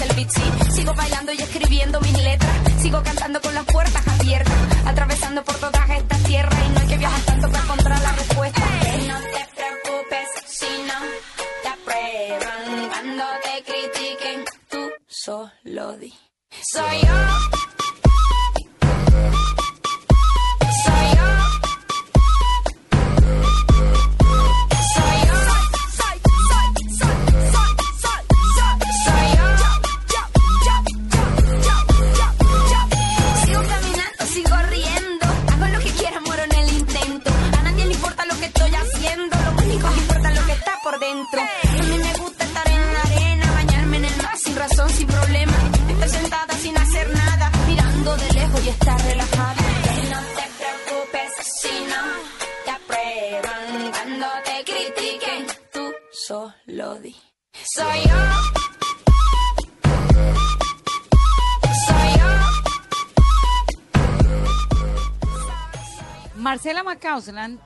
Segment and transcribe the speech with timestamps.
[0.00, 0.30] El beat.
[0.72, 4.54] Sigo bailando y escribiendo mis letras, sigo cantando con las puertas abiertas,
[4.86, 8.60] atravesando por todas estas tierras y no hay que viajar tanto para encontrar la respuesta.
[9.06, 10.98] No te preocupes si no
[11.62, 16.12] te aprueban cuando te critiquen, tú solo di.
[16.50, 17.53] Soy yo.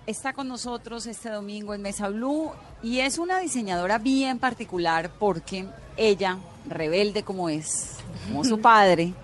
[0.07, 2.51] Está con nosotros este domingo en Mesa Blue
[2.83, 5.65] y es una diseñadora bien particular porque
[5.97, 6.37] ella,
[6.69, 9.15] rebelde como es, como su padre,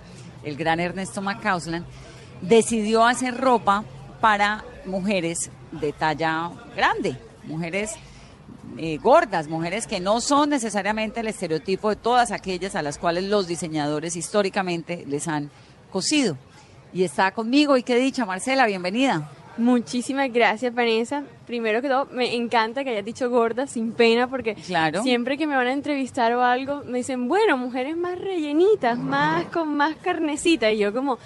[0.42, 1.84] el gran Ernesto Macausland,
[2.40, 3.84] decidió hacer ropa
[4.22, 7.92] para mujeres de talla grande, mujeres
[8.78, 13.24] eh, gordas, mujeres que no son necesariamente el estereotipo de todas aquellas a las cuales
[13.24, 15.50] los diseñadores históricamente les han
[15.92, 16.38] cosido.
[16.94, 19.30] Y está conmigo, y qué dicha, Marcela, bienvenida.
[19.56, 21.22] Muchísimas gracias, Vanessa.
[21.46, 25.02] Primero que todo, me encanta que hayas dicho gorda, sin pena, porque Claro.
[25.02, 29.46] siempre que me van a entrevistar o algo, me dicen, bueno, mujeres más rellenitas, más
[29.46, 30.72] con más carnecita.
[30.72, 31.18] Y yo como,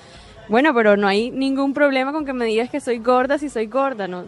[0.48, 3.66] bueno, pero no hay ningún problema con que me digas que soy gorda si soy
[3.66, 4.24] gorda, ¿no?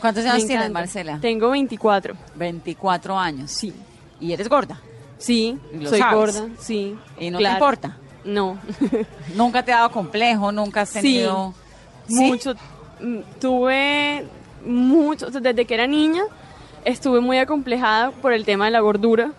[0.00, 0.78] ¿Cuántos Me años tienes, encanta.
[0.80, 1.18] Marcela?
[1.20, 2.14] Tengo 24.
[2.34, 3.50] 24 años.
[3.50, 3.72] Sí.
[4.20, 4.78] ¿Y eres gorda?
[5.16, 6.14] Sí, ¿Y lo soy sabes?
[6.16, 6.94] gorda, sí.
[7.18, 7.54] ¿Y no claro.
[7.54, 7.96] te importa?
[8.26, 8.58] No.
[9.34, 10.52] ¿Nunca te ha dado complejo?
[10.52, 11.00] ¿Nunca has Sí.
[11.00, 11.54] tenido...?
[12.08, 12.14] ¿Sí?
[12.22, 12.54] Mucho.
[13.00, 14.24] Mm, Tuve
[14.64, 16.22] mucho, desde que era niña
[16.84, 19.32] estuve muy acomplejada por el tema de la gordura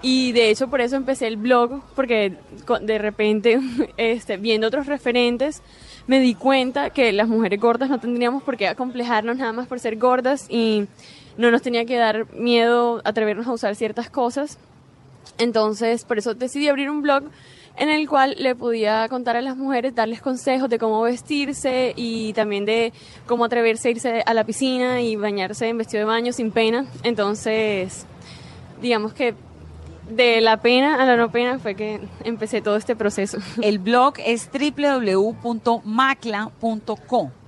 [0.00, 2.34] y de hecho por eso empecé el blog porque
[2.80, 3.60] de repente
[3.96, 5.62] este, viendo otros referentes
[6.06, 9.78] me di cuenta que las mujeres gordas no tendríamos por qué acomplejarnos nada más por
[9.78, 10.86] ser gordas y
[11.36, 14.58] no nos tenía que dar miedo atrevernos a usar ciertas cosas.
[15.36, 17.24] Entonces, por eso decidí abrir un blog
[17.78, 22.32] en el cual le podía contar a las mujeres, darles consejos de cómo vestirse y
[22.32, 22.92] también de
[23.26, 26.86] cómo atreverse a irse a la piscina y bañarse en vestido de baño sin pena.
[27.02, 28.06] Entonces,
[28.80, 29.34] digamos que
[30.10, 33.38] de la pena a la no pena fue que empecé todo este proceso.
[33.62, 35.62] El blog es www.macla.co.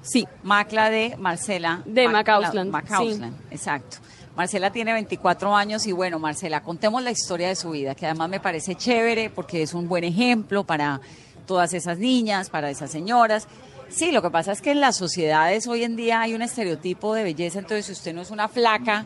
[0.03, 1.83] Sí, Macla de Marcela.
[1.85, 3.99] De Macausland, Macausland, exacto.
[4.41, 8.31] Marcela tiene 24 años y bueno, Marcela, contemos la historia de su vida, que además
[8.31, 11.03] me parece chévere porque es un buen ejemplo para
[11.45, 13.49] todas esas niñas, para esas señoras.
[13.91, 17.13] Sí, lo que pasa es que en las sociedades hoy en día hay un estereotipo
[17.13, 19.05] de belleza, entonces si usted no es una flaca,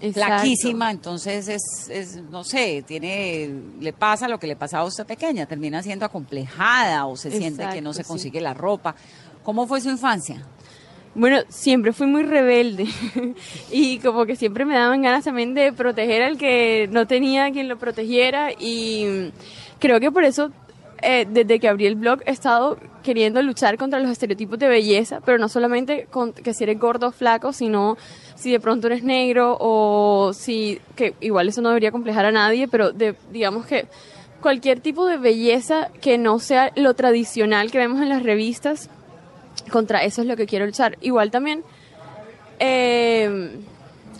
[0.00, 0.12] Exacto.
[0.12, 3.50] flaquísima, entonces es, es, no sé, tiene,
[3.80, 7.68] le pasa lo que le pasaba a usted pequeña, termina siendo acomplejada o se siente
[7.70, 8.08] que no se sí.
[8.08, 8.94] consigue la ropa.
[9.44, 10.42] ¿Cómo fue su infancia?
[11.14, 12.86] Bueno, siempre fui muy rebelde
[13.72, 17.68] y como que siempre me daban ganas también de proteger al que no tenía quien
[17.68, 19.32] lo protegiera y
[19.80, 20.52] creo que por eso
[21.02, 25.20] eh, desde que abrí el blog he estado queriendo luchar contra los estereotipos de belleza,
[25.24, 27.96] pero no solamente con que si eres gordo o flaco, sino
[28.34, 32.68] si de pronto eres negro o si, que igual eso no debería complejar a nadie,
[32.68, 33.86] pero de, digamos que
[34.40, 38.90] cualquier tipo de belleza que no sea lo tradicional que vemos en las revistas,
[39.70, 40.96] contra eso es lo que quiero luchar.
[41.00, 41.62] Igual también,
[42.58, 43.58] eh,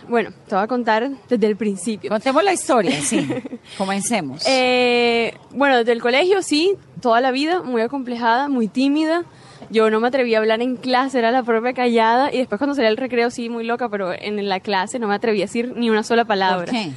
[0.08, 2.10] Bueno, te voy a contar desde el principio.
[2.10, 3.28] Contemos la historia, sí.
[3.78, 4.42] Comencemos.
[4.46, 9.25] Eh, bueno, desde el colegio sí, toda la vida, muy acomplejada, muy tímida.
[9.70, 12.32] Yo no me atrevía a hablar en clase, era la propia callada.
[12.34, 15.14] Y después cuando salía al recreo sí, muy loca, pero en la clase no me
[15.14, 16.64] atrevía a decir ni una sola palabra.
[16.64, 16.90] ¿Por qué?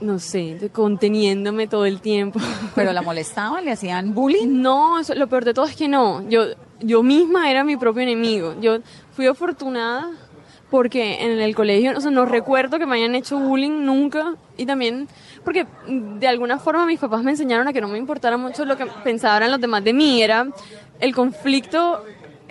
[0.00, 2.40] No sé, conteniéndome todo el tiempo.
[2.74, 3.64] ¿Pero la molestaban?
[3.64, 4.48] ¿Le hacían bullying?
[4.62, 6.28] No, eso- lo peor de todo es que no.
[6.28, 6.42] Yo,
[6.80, 8.54] yo misma era mi propio enemigo.
[8.60, 8.78] Yo
[9.12, 10.10] fui afortunada
[10.70, 14.34] porque en el colegio, o sea, no recuerdo que me hayan hecho bullying nunca.
[14.56, 15.08] Y también
[15.44, 18.76] porque de alguna forma mis papás me enseñaron a que no me importara mucho lo
[18.76, 20.22] que pensaban los demás de mí.
[20.22, 20.48] Era
[21.00, 22.04] el conflicto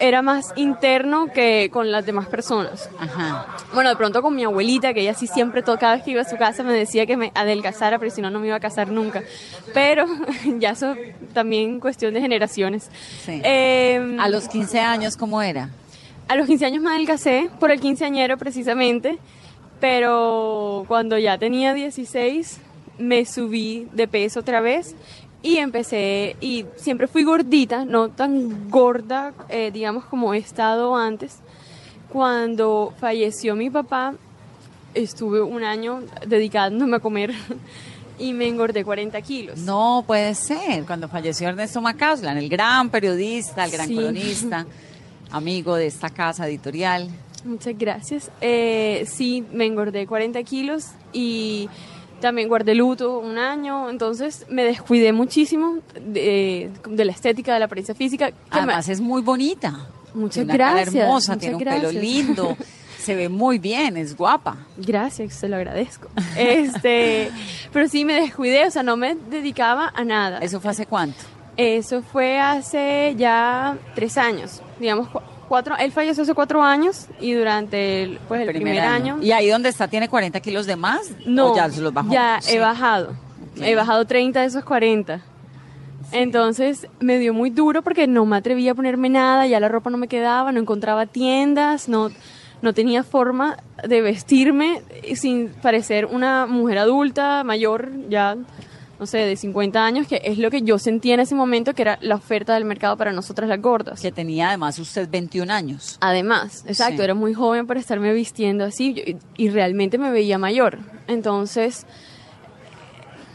[0.03, 2.89] era más interno que con las demás personas.
[3.00, 3.47] Ajá.
[3.73, 6.21] Bueno, de pronto con mi abuelita, que ella sí siempre, todo, cada vez que iba
[6.21, 8.59] a su casa me decía que me adelgazara, pero si no, no me iba a
[8.59, 9.23] casar nunca.
[9.73, 10.05] Pero
[10.59, 10.95] ya eso
[11.33, 12.89] también cuestión de generaciones.
[13.23, 13.41] Sí.
[13.45, 15.69] Eh, ¿A los 15 años cómo era?
[16.27, 19.17] a los 15 años me adelgacé, por el quinceañero precisamente,
[19.79, 22.59] pero cuando ya tenía 16
[22.97, 24.95] me subí de peso otra vez
[25.44, 31.38] y empecé, y siempre fui gordita, no tan gorda, eh, digamos, como he estado antes.
[32.10, 34.13] Cuando falleció mi papá,
[34.94, 37.34] estuve un año dedicándome a comer
[38.19, 39.60] y me engordé 40 kilos.
[39.60, 40.86] No puede ser.
[40.86, 43.95] Cuando falleció Ernesto Macauslan, el gran periodista, el gran Sí.
[43.98, 44.66] cronista,
[45.31, 47.10] amigo de esta casa editorial.
[47.44, 48.31] Muchas gracias.
[48.40, 51.68] Eh, sí, me engordé 40 kilos y
[52.23, 57.65] también guardé luto un año, entonces me descuidé muchísimo de, de la estética, de la
[57.65, 58.27] apariencia física.
[58.31, 59.87] que me- Además es muy bonita.
[60.15, 62.57] Muchas Tiene una cara gracias, hermosa, tiene un pelo lindo,
[62.99, 64.57] se ve muy bien, es guapa.
[64.77, 66.07] Gracias, se lo agradezco.
[66.37, 67.29] Este,
[67.71, 70.39] pero sí me descuidé, o sea, no me dedicaba a nada.
[70.39, 71.17] ¿Eso fue hace cuánto?
[71.57, 75.07] Eso fue hace ya tres años, digamos
[75.48, 75.75] cuatro.
[75.78, 79.18] Él falleció hace cuatro años y durante el, pues, el primer, año.
[79.22, 81.12] ¿Y ahí donde está tiene 40 kilos de más?
[81.25, 82.12] No, ¿O ya los bajó?
[82.12, 82.56] ya Sí.
[82.56, 83.13] he bajado.
[83.62, 85.22] He bajado 30 de esos 40.
[86.12, 89.90] Entonces me dio muy duro porque no me atrevía a ponerme nada, ya la ropa
[89.90, 92.12] no me quedaba, no encontraba tiendas, no,
[92.62, 93.57] no tenía forma
[93.88, 94.81] de vestirme
[95.16, 98.38] sin parecer una mujer adulta, mayor, ya,
[99.03, 101.81] no sé, de 50 años, que es lo que yo sentía en ese momento que
[101.81, 104.00] era la oferta del mercado para nosotras las gordas.
[104.00, 105.97] Que tenía además usted 21 años.
[106.00, 107.03] Además, exacto, Sí.
[107.03, 110.79] era muy joven para estarme vistiendo así yo- y, y realmente me veía mayor.
[111.07, 111.85] Entonces,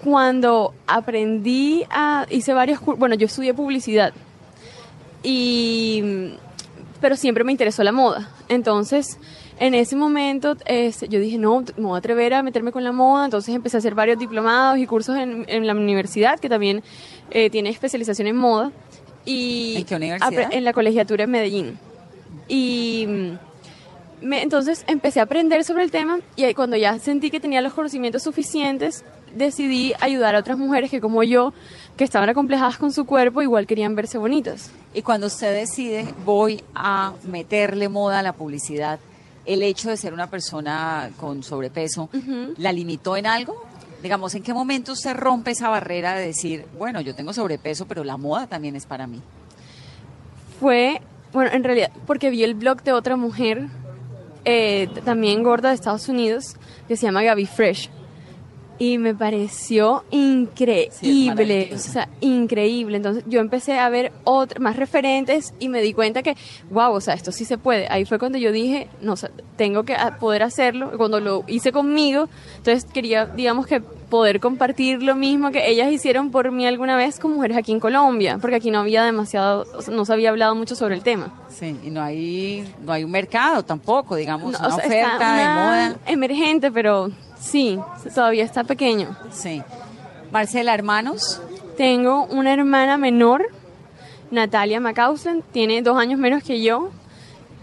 [0.03, 4.15] cuando aprendí a, hice varios cursos, bueno, yo estudié publicidad
[5.23, 6.33] y,
[7.03, 8.31] pero siempre me interesó la moda.
[8.49, 9.19] Entonces,
[9.61, 12.93] en ese momento este, yo dije, no, me voy a atrever a meterme con la
[12.93, 13.25] moda.
[13.25, 16.83] Entonces empecé a hacer varios diplomados y cursos en, en la universidad, que también
[17.31, 18.71] eh, tiene especialización en moda.
[19.25, 20.29] Y ¿En qué universidad?
[20.53, 21.79] En la colegiatura en Medellín.
[22.49, 27.31] Y mm, me- entonces empecé a aprender sobre el tema y ahí cuando ya sentí
[27.31, 31.53] que tenía los conocimientos suficientes, decidí ayudar a otras mujeres que como yo,
[31.99, 34.71] que estaban acomplejadas con su cuerpo, igual querían verse bonitas.
[34.95, 38.99] Y cuando usted decide, voy a meterle moda a la publicidad,
[39.49, 42.11] el hecho de ser una persona con sobrepeso,
[42.59, 43.65] ¿la limitó en algo?
[44.03, 48.05] Digamos, ¿en qué momento usted rompe esa barrera de decir, bueno, yo tengo sobrepeso, pero
[48.05, 49.23] la moda también es para mí?
[50.61, 51.01] Fue,
[51.33, 53.69] bueno, en realidad, porque vi el blog de otra mujer,
[54.45, 56.57] eh, también gorda de Estados Unidos,
[56.87, 57.89] que se llama Gaby Fresh.
[58.79, 62.97] Y me pareció increíble, o sea, increíble.
[62.99, 66.37] Entonces yo empecé a ver otras, más referentes y me di cuenta que,
[66.71, 67.89] wow, o sea, esto sí se puede.
[67.91, 70.93] Ahí fue cuando yo dije, no, o sea, tengo que poder hacerlo.
[70.97, 76.31] Cuando lo hice conmigo, entonces quería, digamos que poder compartir lo mismo que ellas hicieron
[76.31, 79.83] por mí alguna vez con mujeres aquí en Colombia, porque aquí no había demasiado, o
[79.83, 81.33] sea, no se había hablado mucho sobre el tema.
[81.49, 85.13] Sí, y no hay, no hay un mercado tampoco, digamos, No, una o sea, oferta
[85.13, 85.97] está de una moda.
[86.07, 87.79] Emergente, pero sí,
[88.15, 89.17] todavía está pequeño.
[89.31, 89.63] Sí.
[90.31, 91.41] Marcela, hermanos,
[91.77, 93.47] Tengo una hermana menor,
[94.33, 96.91] Natalia Macausland, tiene dos años menos que yo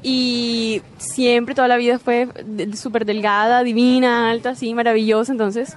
[0.02, 2.30] y siempre toda la vida fue
[2.76, 5.32] súper delgada, divina, alta, así, maravillosa.
[5.32, 5.76] Entonces,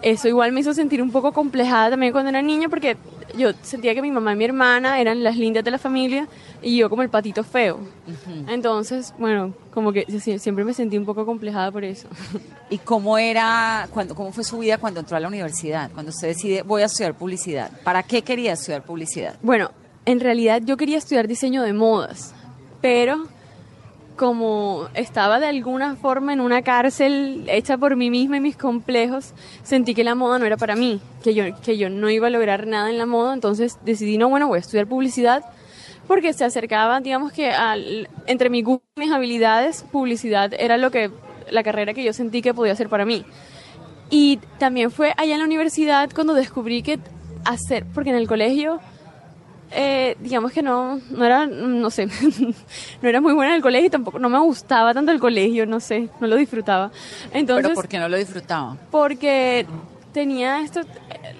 [0.00, 2.96] eso igual me hizo sentir un poco complejada también cuando era niña porque
[3.36, 6.26] yo sentía que mi mamá y mi hermana eran las lindas de la familia
[6.62, 7.80] y yo como el patito feo.
[8.48, 10.06] Entonces, bueno, como que
[10.38, 12.08] siempre me sentí un poco complejada por eso.
[12.70, 15.90] ¿y cómo era, cuando, cómo fue su vida cuando entró a la universidad?
[15.92, 17.70] Cuando usted decide, voy a estudiar publicidad.
[17.82, 19.36] ¿Para qué quería estudiar publicidad?
[19.42, 19.70] Bueno,
[20.06, 22.34] en realidad yo quería estudiar diseño de modas,
[22.80, 23.28] pero
[24.16, 29.32] como estaba de alguna forma en una cárcel hecha por mí misma y mis complejos,
[29.62, 32.30] sentí que la moda no era para mí, que yo, que yo no iba a
[32.30, 35.44] lograr nada en la moda, entonces decidí, no, bueno, voy a estudiar publicidad
[36.06, 37.52] porque se acercaba, digamos que
[38.26, 41.10] entre mi gusto y mis habilidades, publicidad era lo que
[41.50, 43.24] la carrera que yo sentí que podía ser para mí.
[44.10, 46.98] Y también fue allá en la universidad cuando descubrí que
[47.44, 48.80] hacer, porque en el colegio,
[49.74, 52.06] eh, digamos que no, no era, no sé,
[53.02, 55.66] no era muy buena en el colegio y tampoco, no me gustaba tanto el colegio,
[55.66, 56.90] no sé, no lo disfrutaba.
[57.32, 58.76] Entonces, ¿Pero por qué no lo disfrutaba?
[58.90, 59.66] Porque
[60.12, 60.80] tenía esto,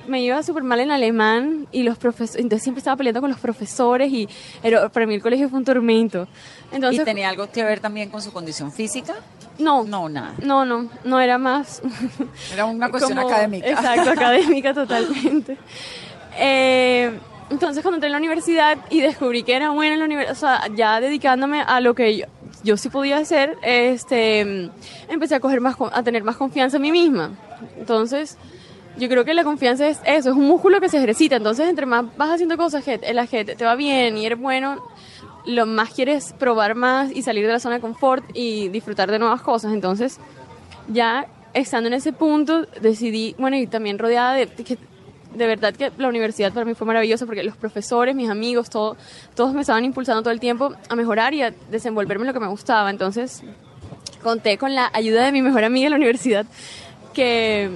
[0.09, 3.38] me iba súper mal en alemán y los profesores, entonces siempre estaba peleando con los
[3.38, 4.29] profesores y
[4.64, 6.26] era, para mí el colegio fue un tormento.
[6.73, 9.14] Entonces, ¿Y tenía algo que ver también con su condición física?
[9.59, 10.35] no, No, nada.
[10.43, 11.81] no, no, no era más.
[12.53, 13.69] Era una cuestión como- académica.
[13.69, 15.57] Exacto, académica totalmente.
[16.37, 17.12] Eh,
[17.54, 20.40] entonces cuando entré en la universidad y descubrí que era buena en la universidad, o
[20.40, 22.26] sea, ya dedicándome a lo que yo,
[22.64, 24.70] yo sí podía hacer, este,
[25.08, 27.30] empecé a coger más, a tener más confianza en mí misma.
[27.78, 28.37] Entonces,
[28.99, 31.37] yo creo que la confianza es eso, es un músculo que se ejercita.
[31.37, 34.84] Entonces, entre más vas haciendo cosas que las que te va bien y eres bueno,
[35.46, 39.20] lo más quieres probar más y salir de la zona de confort y disfrutar de
[39.20, 39.73] nuevas cosas.
[39.73, 40.18] Entonces,
[40.88, 44.76] ya estando en ese punto, decidí, bueno, y también rodeada de que
[45.35, 48.97] de verdad que la universidad para mí fue maravillosa porque los profesores, mis amigos, todo,
[49.35, 52.41] todos me estaban impulsando todo el tiempo a mejorar y a desenvolverme en lo que
[52.41, 52.91] me gustaba.
[52.91, 53.43] Entonces,
[54.23, 56.47] conté con la ayuda de mi mejor amiga en la universidad
[57.12, 57.71] que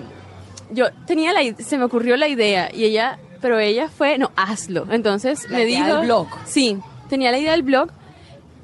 [0.71, 4.87] yo tenía la se me ocurrió la idea y ella pero ella fue no hazlo
[4.91, 6.29] entonces La me idea dijo del blog.
[6.45, 7.91] sí tenía la idea del blog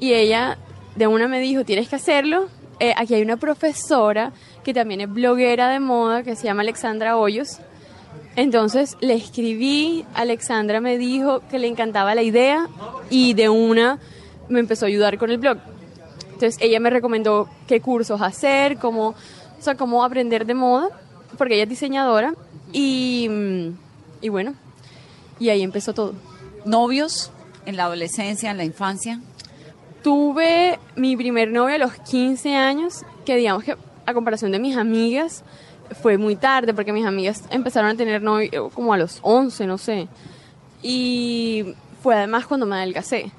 [0.00, 0.58] y ella
[0.96, 2.48] de una me dijo tienes que hacerlo
[2.80, 4.32] Eh, aquí hay una profesora
[4.64, 7.58] que también es bloguera de moda que se llama Alexandra Hoyos
[8.36, 12.68] entonces le escribí, Alexandra me dijo que le encantaba la idea
[13.10, 13.98] y de una
[14.48, 15.58] me empezó a ayudar con el blog.
[16.32, 20.88] Entonces ella me recomendó qué cursos hacer, cómo, o sea, cómo aprender de moda,
[21.38, 22.34] porque ella es diseñadora
[22.72, 23.28] y,
[24.20, 24.54] y bueno,
[25.38, 26.14] y ahí empezó todo.
[26.64, 27.30] ¿Novios
[27.66, 29.20] en la adolescencia, en la infancia?
[30.02, 33.76] Tuve mi primer novio a los 15 años, que digamos que
[34.06, 35.44] a comparación de mis amigas
[36.00, 39.78] fue muy tarde, porque mis amigas empezaron a tener novio como a los 11, no
[39.78, 40.08] sé.
[40.82, 43.30] Y fue además cuando me adelgacé.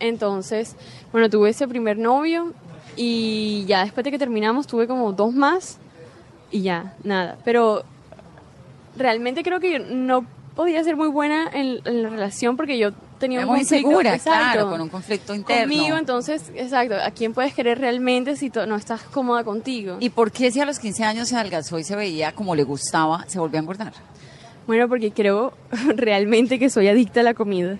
[0.00, 0.74] Entonces,
[1.12, 2.52] bueno, tuve ese primer novio
[2.96, 5.78] y ya después de que terminamos tuve como dos más
[6.50, 7.38] y ya, nada.
[7.44, 7.84] Pero
[8.96, 12.90] realmente creo que yo no podía ser muy buena en, en la relación porque yo
[13.18, 15.62] tenía un muy conflicto, exacto, claro, con un conflicto interno.
[15.62, 19.96] Conmigo, entonces, exacto, ¿a quién puedes querer realmente si no estás cómoda contigo?
[20.00, 22.64] ¿Y por qué si a los 15 años se adelgazó y se veía como le
[22.64, 23.92] gustaba, se volvió a engordar?
[24.66, 25.52] Bueno, porque creo
[25.96, 27.78] realmente que soy adicta a la comida.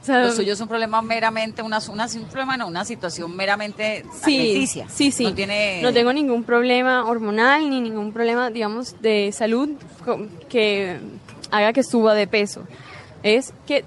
[0.00, 3.34] O sea, Lo suyo es un problema meramente, una, una, un problema, no, una situación
[3.34, 4.66] meramente sí.
[4.88, 5.24] Sí, sí.
[5.24, 5.80] No tiene...
[5.82, 9.70] No tengo ningún problema hormonal ni ningún problema, digamos, de salud
[10.48, 10.98] que
[11.50, 12.62] haga que suba de peso.
[13.22, 13.84] Es que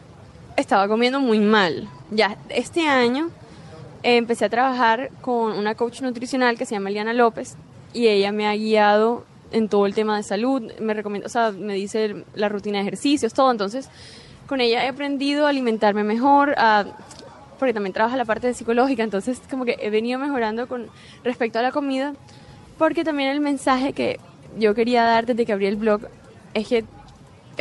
[0.62, 1.90] estaba comiendo muy mal.
[2.12, 3.30] Ya este año
[4.04, 7.56] eh, empecé a trabajar con una coach nutricional que se llama Eliana López
[7.94, 11.52] y ella me ha guiado en todo el tema de salud, me recomienda, o sea,
[11.52, 13.90] me dice la rutina de ejercicios, todo, entonces
[14.48, 16.86] con ella he aprendido a alimentarme mejor, a
[17.60, 20.88] porque también trabaja la parte de psicológica, entonces como que he venido mejorando con
[21.24, 22.14] respecto a la comida,
[22.80, 24.20] porque también el mensaje que
[24.58, 26.02] yo quería dar desde que abrí el blog
[26.56, 26.86] es que,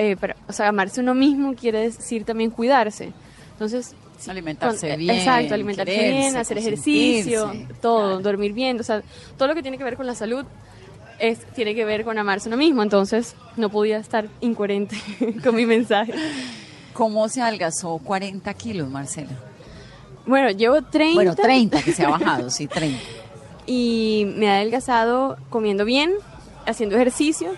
[0.02, 3.12] eh, para- o sea, amarse uno mismo quiere decir también cuidarse.
[3.52, 7.52] Entonces, sí, Alimentarse con- bien, Exacto, alimentarse quererse, bien, hacer ejercicio,
[7.82, 8.20] todo, claro.
[8.20, 9.02] dormir bien, o sea,
[9.36, 10.44] todo lo que tiene que ver con la salud
[11.18, 14.96] es, tiene que ver con amarse uno mismo, entonces no podía estar incoherente
[15.44, 16.14] con mi mensaje.
[16.94, 19.30] ¿Cómo se adelgazó 40 kilos, Marcela?
[20.26, 21.14] Bueno, llevo 30.
[21.14, 22.98] Bueno, 30 que se ha bajado, sí, 30.
[23.66, 26.10] y me ha adelgazado comiendo bien,
[26.66, 27.50] haciendo ejercicio,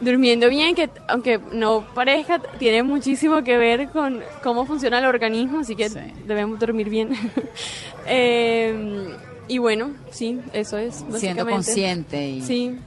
[0.00, 5.60] durmiendo bien, que aunque no parezca, tiene muchísimo que ver con cómo funciona el organismo,
[5.60, 5.98] así que Sí.
[6.26, 7.10] debemos dormir bien.
[8.06, 9.14] Eh,
[9.48, 11.04] y bueno, sí, eso es.
[11.16, 12.78] Siendo consciente y, Sí.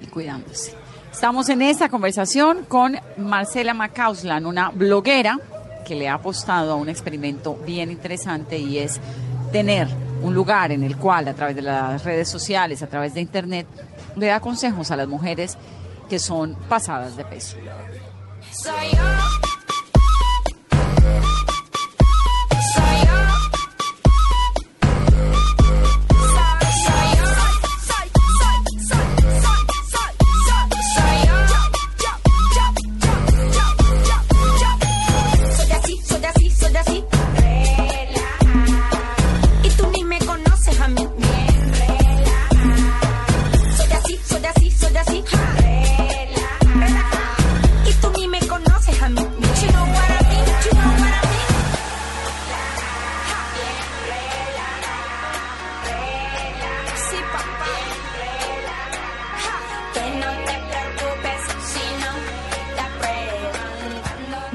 [0.00, 0.72] y cuidándose.
[1.12, 5.38] Estamos en esta conversación con Marcela Macauslan, una bloguera
[5.86, 9.00] que le ha apostado a un experimento bien interesante y es
[9.52, 9.86] tener
[10.22, 13.66] un lugar en el cual a través de las redes sociales, a través de internet,
[14.16, 15.56] le da consejos a las mujeres
[16.08, 17.56] que son pasadas de peso.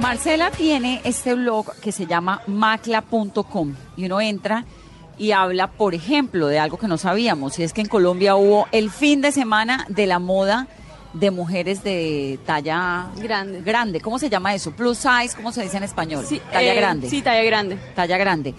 [0.10, 4.66] Marcela tiene este blog que se llama macla.com y uno entra
[5.20, 8.66] y habla, por ejemplo, de algo que no sabíamos, y es que en Colombia hubo
[8.72, 10.66] el fin de semana de la moda
[11.14, 13.62] de mujeres de talla Grande.
[13.62, 14.02] grande.
[14.02, 14.72] ¿Cómo se llama eso?
[14.72, 16.26] Plus size, ¿cómo se dice en español?
[16.28, 17.08] Sí, talla eh, grande.
[17.08, 17.78] Sí, talla grande.
[17.94, 18.56] Talla grande.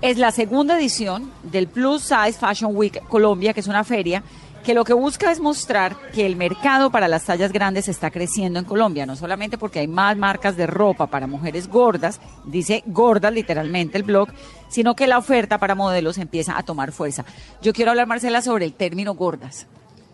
[0.00, 4.22] Es la segunda edición del Plus Size Fashion Week Colombia, que es una feria
[4.64, 8.58] que lo que busca es mostrar que el mercado para las tallas grandes está creciendo
[8.58, 13.32] en Colombia, no solamente porque hay más marcas de ropa para mujeres gordas, dice gordas
[13.32, 14.28] literalmente el blog,
[14.68, 17.24] sino que la oferta para modelos empieza a tomar fuerza.
[17.62, 19.66] Yo quiero hablar, Marcela, sobre el término gordas.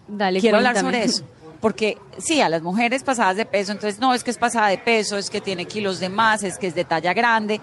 [0.09, 1.25] Dale, Quiero hablar sobre eso.
[1.61, 4.79] Porque sí, a las mujeres pasadas de peso, entonces no es que es pasada de
[4.79, 7.61] peso, es que tiene kilos de más, es que es de talla grande.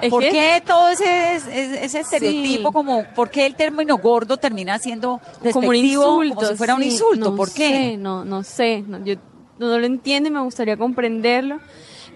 [0.00, 2.72] Es ¿Por que- qué todo ese, ese, ese estereotipo Sí.
[2.74, 5.20] como, por qué el término gordo termina siendo
[5.52, 6.34] como un insulto.
[6.36, 7.30] como si fuera un insulto?
[7.30, 7.68] no ¿Por qué?
[7.68, 8.84] sé, no, no sé.
[8.86, 9.14] no, yo
[9.58, 11.60] no lo entiendo y me gustaría comprenderlo.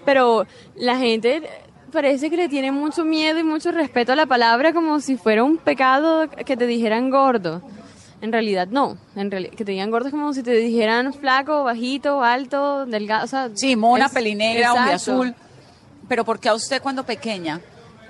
[0.05, 0.45] Pero
[0.75, 1.43] la gente
[1.91, 5.43] parece que le tiene mucho miedo y mucho respeto a la palabra como si fuera
[5.43, 7.61] un pecado que te dijeran gordo.
[8.21, 8.97] En realidad no.
[9.15, 13.25] En reali- que te digan gordo es como si te dijeran flaco, bajito, alto, delgado.
[13.25, 15.33] O sea, Sí, mona, es- pelinegra, hombre azul.
[16.07, 17.61] Pero ¿por qué a usted cuando pequeña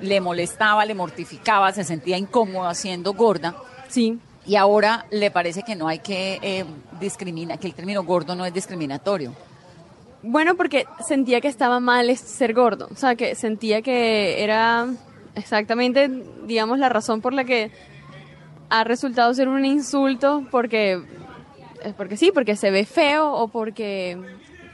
[0.01, 3.55] le molestaba, le mortificaba, se sentía incómoda siendo gorda?
[3.87, 4.19] Sí.
[4.45, 6.65] Y ahora le parece que no hay que eh,
[6.99, 9.33] discriminar, que el término gordo no es discriminatorio.
[10.23, 12.87] Bueno, porque sentía que estaba mal ser gordo.
[12.91, 14.87] O sea, que sentía que era
[15.35, 16.09] exactamente,
[16.45, 17.71] digamos, la razón por la que
[18.69, 21.01] ha resultado ser un insulto, porque,
[21.97, 24.17] porque sí, porque se ve feo o porque,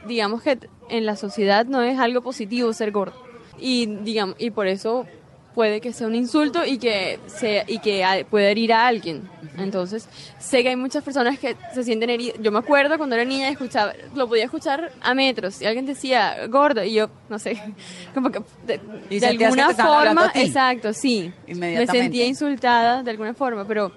[0.06, 0.58] digamos, que
[0.88, 3.14] en la sociedad no es algo positivo ser gordo.
[3.58, 5.06] Y, digamos, y por eso
[5.58, 9.28] puede que sea un insulto y que sea, y que puede herir a alguien.
[9.58, 12.36] Entonces, sé que hay muchas personas que se sienten heridas.
[12.40, 16.46] Yo me acuerdo cuando era niña escuchaba, lo podía escuchar a metros y alguien decía
[16.46, 17.60] gordo y yo, no sé,
[18.14, 18.78] como que de,
[19.18, 21.32] que alguna forma, exacto, sí.
[21.48, 23.90] Me sentía insultada de alguna forma, pero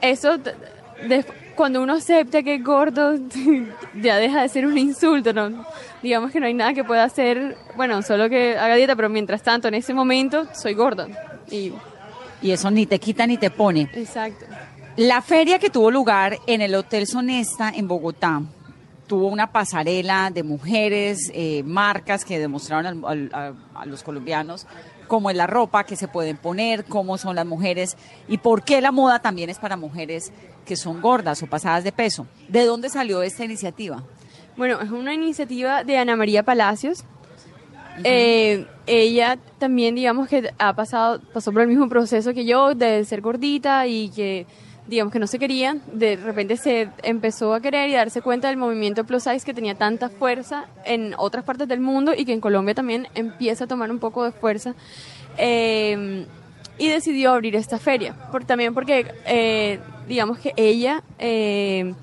[0.00, 1.24] eso de-
[1.58, 3.16] cuando uno acepta que es gordo
[4.00, 5.66] ya deja de ser un insulto, ¿no?
[6.00, 9.42] Digamos que no hay nada que pueda hacer, bueno, solo que haga dieta, pero mientras
[9.42, 11.08] tanto, en ese momento, soy gorda.
[11.50, 11.72] Y,
[12.40, 13.90] Y eso ni te quita ni te pone.
[13.92, 14.46] exacto.
[14.96, 18.40] La feria que tuvo lugar en el Hotel Sonesta en Bogotá
[19.08, 24.66] tuvo una pasarela de mujeres, eh, marcas que demostraron al- al- a, a los colombianos
[25.08, 27.96] cómo es la ropa que se pueden poner, cómo son las mujeres
[28.28, 30.30] y por qué la moda también es para mujeres
[30.66, 32.26] que son gordas o pasadas de peso.
[32.46, 34.04] ¿De dónde salió esta iniciativa?
[34.58, 37.04] Bueno, es una iniciativa de Ana María Palacios.
[38.04, 43.04] Eh, ella también, digamos que ha pasado, pasó por el mismo proceso que yo de
[43.04, 44.46] ser gordita y que,
[44.88, 45.76] digamos que no se quería.
[45.92, 49.76] De repente se empezó a querer y darse cuenta del movimiento plus size que tenía
[49.76, 53.90] tanta fuerza en otras partes del mundo y que en Colombia también empieza a tomar
[53.90, 54.74] un poco de fuerza.
[55.36, 56.26] Eh,
[56.78, 58.14] y decidió abrir esta feria.
[58.46, 61.94] También porque, eh, digamos que ella, eh,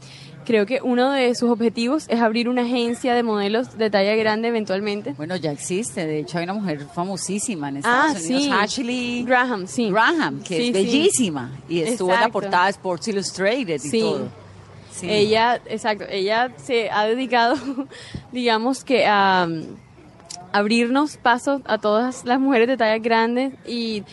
[0.45, 4.47] creo que uno de sus objetivos es abrir una agencia de modelos de talla grande
[4.49, 5.13] eventualmente.
[5.17, 8.49] Bueno, ya existe, de hecho hay una mujer famosísima en Estados Ah, Unidos, sí.
[8.53, 9.89] Ashley Graham, sí.
[9.89, 13.99] Graham, que Sí, es bellísima y estuvo en la portada de Sports Illustrated y Sí.
[13.99, 14.29] todo.
[14.91, 15.07] Sí.
[15.09, 17.55] Ella, exacto, ella se ha dedicado,
[18.31, 19.63] digamos que a um,
[20.53, 24.03] abrirnos paso a todas las mujeres de talla grande y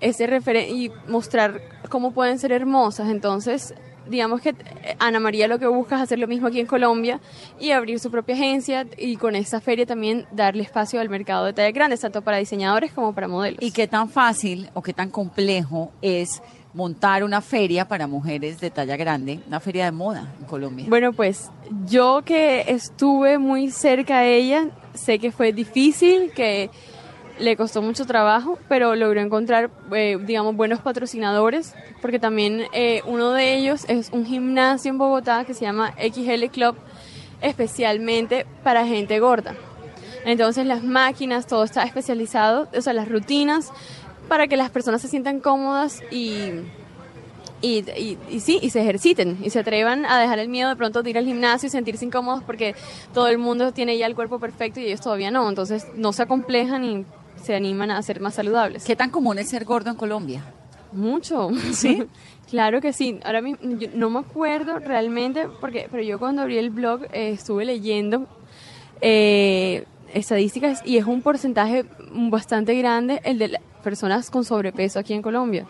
[0.00, 3.08] ese referen- y mostrar cómo pueden ser hermosas.
[3.10, 3.74] Entonces,
[4.08, 7.20] digamos que eh, Ana María lo que busca es hacer lo mismo aquí en Colombia
[7.60, 11.52] y abrir su propia agencia y con esa feria también darle espacio al mercado de
[11.52, 13.58] talla grande, tanto para diseñadores como para modelos.
[13.62, 16.42] ¿Y qué tan fácil o qué tan complejo es
[16.74, 20.86] montar una feria para mujeres de talla grande, una feria de moda en Colombia?
[20.88, 21.50] Bueno, pues
[21.86, 26.70] yo que estuve muy cerca a ella, sé que fue difícil, que
[27.38, 33.32] le costó mucho trabajo, pero logró encontrar, eh, digamos, buenos patrocinadores, porque también eh, uno
[33.32, 36.76] de ellos es un gimnasio en Bogotá que se llama XL Club,
[37.40, 39.54] especialmente para gente gorda.
[40.24, 43.72] Entonces las máquinas, todo está especializado, o sea, las rutinas,
[44.28, 46.62] para que las personas se sientan cómodas y
[47.64, 51.08] y, sí, y se ejerciten y se atrevan a dejar el miedo de pronto de
[51.08, 52.74] ir al gimnasio y sentirse incómodos porque
[53.14, 55.48] todo el mundo tiene ya el cuerpo perfecto y ellos todavía no.
[55.48, 57.06] Entonces no se acomplejan y
[57.44, 58.84] se animan a ser más saludables.
[58.84, 60.42] ¿Qué tan común es ser gordo en Colombia?
[60.92, 61.50] Mucho.
[61.72, 62.04] ¿Sí?
[62.50, 63.18] claro que sí.
[63.24, 67.30] Ahora mismo yo no me acuerdo realmente, porque pero yo cuando abrí el blog eh,
[67.32, 68.26] estuve leyendo
[69.00, 75.12] eh, estadísticas y es un porcentaje bastante grande el de las personas con sobrepeso aquí
[75.14, 75.66] en Colombia.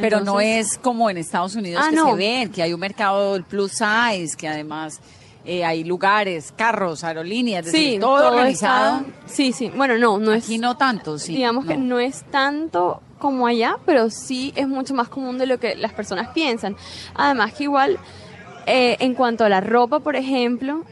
[0.00, 2.10] Pero no es como en Estados Unidos Ah, que no.
[2.10, 5.00] se ven, que hay un mercado del plus size, que además
[5.44, 9.00] eh, hay lugares, carros, aerolíneas, es Sí, decir, todo, organizado.
[9.06, 9.70] está- sí, sí.
[9.76, 10.44] Bueno, no, no es.
[10.44, 11.34] Aquí no tanto, sí.
[11.34, 15.58] digamos que no es tanto como allá, pero sí es mucho más común de lo
[15.58, 16.76] que las personas piensan.
[17.14, 17.98] Además que igual,
[18.66, 20.84] eh, en cuanto a la ropa, por ejemplo,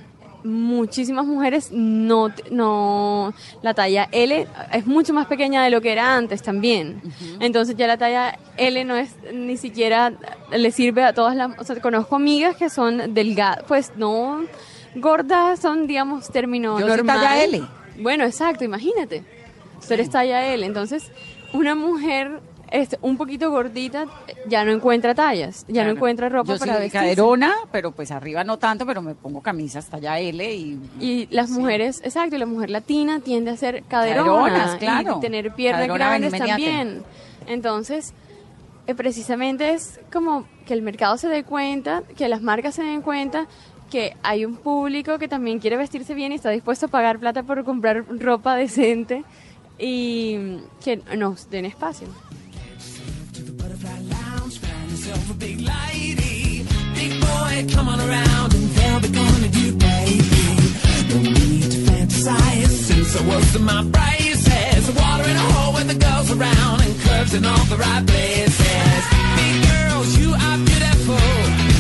[0.45, 6.17] muchísimas mujeres no, no, la talla L es mucho más pequeña de lo que era
[6.17, 7.01] antes también.
[7.41, 10.13] Entonces ya la talla L no es ni siquiera,
[10.51, 14.43] le sirve a todas las, o sea, conozco amigas que son delgadas, pues no
[14.95, 17.21] gordas, son digamos término Yo soy normal.
[17.21, 17.63] talla L.
[17.99, 19.25] Bueno, exacto, imagínate.
[19.87, 21.11] Tú eres talla L, entonces
[21.53, 22.41] una mujer
[22.73, 24.07] este, un poquito gordita
[24.49, 27.07] ya no encuentra tallas, ya no encuentra ropa Yo para soy vestirse.
[27.07, 30.81] caderona, pero pues arriba no tanto, pero me pongo camisas talla L y...
[30.99, 35.19] Y las mujeres, exacto, y la mujer latina tiende a ser caderona Caderonas, claro.
[35.19, 37.03] y tener piernas grandes también.
[37.47, 38.15] Entonces,
[38.87, 43.03] eh, precisamente es como que el mercado se dé cuenta, que las marcas se den
[43.03, 43.47] cuenta
[43.91, 47.43] que hay un público que también quiere vestirse bien y está dispuesto a pagar plata
[47.43, 49.25] por comprar ropa decente
[49.79, 52.09] y que nos den espacio.
[55.39, 56.65] Big lady.
[56.95, 58.69] Big boy, come on around and
[59.03, 60.47] be coming to you, baby.
[61.09, 64.91] No need to fantasize since I was in my braces.
[64.95, 69.03] Water in a hole with the girls around and curves in all the right places.
[69.37, 71.72] Big girls, you are beautiful.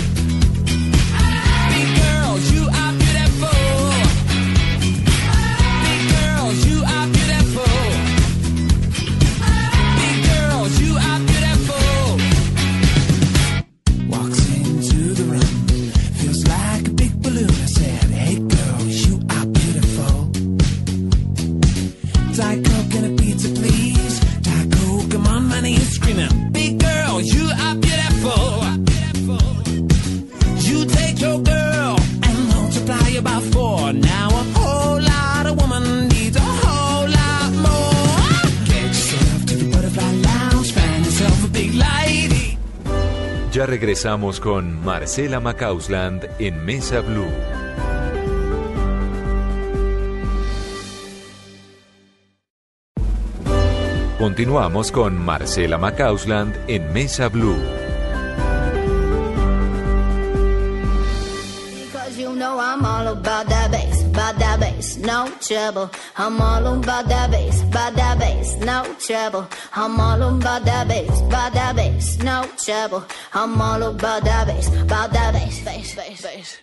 [43.72, 47.32] Regresamos con Marcela Macausland en Mesa Blue.
[54.18, 57.81] Continuamos con Marcela Macausland en Mesa Blue.
[65.52, 65.90] Trouble.
[66.16, 69.46] I'm all about that bass, about that bass, no trouble.
[69.74, 73.04] I'm all about that bass, about that bass, no trouble.
[73.34, 76.58] I'm all about that bass, about that bass, bass, bass, bass.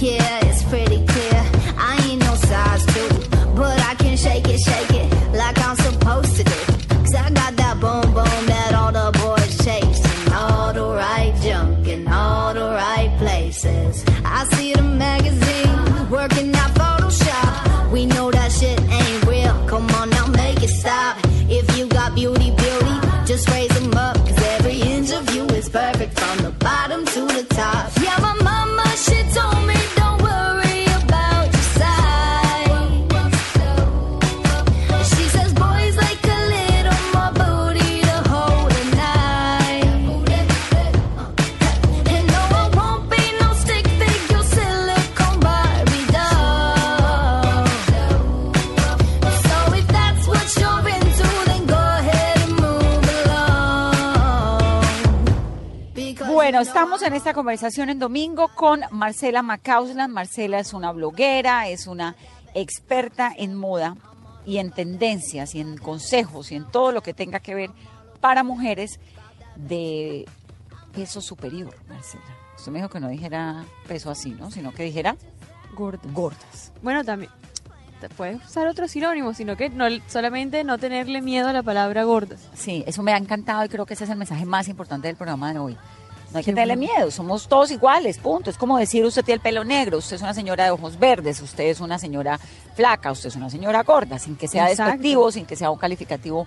[0.00, 1.40] Yeah, it's pretty clear.
[1.76, 3.08] I ain't no size two,
[3.56, 6.60] but I can shake it, shake it like I'm supposed to do.
[7.02, 10.00] Cause I got that boom boom that all the boys chase.
[10.26, 14.04] And all the right junk in all the right places.
[14.24, 17.73] I see the magazine working out Photoshop.
[17.94, 19.54] We know that shit ain't real.
[19.68, 21.16] Come on now, make it stop.
[21.48, 24.16] If you got beauty, beauty, just raise them up.
[24.16, 27.03] Cause every inch of you is perfect from the bottom
[56.54, 60.14] Bueno, estamos en esta conversación en domingo con Marcela Macausland.
[60.14, 62.14] Marcela es una bloguera, es una
[62.54, 63.96] experta en moda
[64.46, 67.70] y en tendencias y en consejos y en todo lo que tenga que ver
[68.20, 69.00] para mujeres
[69.56, 70.26] de
[70.94, 72.22] peso superior, Marcela.
[72.56, 74.52] Usted me dijo que no dijera peso así, ¿no?
[74.52, 75.16] Sino que dijera
[75.74, 76.12] Gordas.
[76.12, 76.72] gordas.
[76.82, 77.32] Bueno, también
[78.08, 82.48] puedes usar otro sinónimo, sino que no solamente no tenerle miedo a la palabra gordas.
[82.54, 85.16] Sí, eso me ha encantado y creo que ese es el mensaje más importante del
[85.16, 85.76] programa de hoy.
[86.34, 88.50] No hay que tenerle miedo, somos todos iguales, punto.
[88.50, 91.40] Es como decir, usted tiene el pelo negro, usted es una señora de ojos verdes,
[91.40, 92.40] usted es una señora
[92.74, 94.90] flaca, usted es una señora gorda, sin que sea Exacto.
[94.90, 96.44] despectivo, sin que sea un calificativo